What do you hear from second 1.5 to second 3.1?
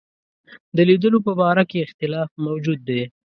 کې اختلاف موجود دی.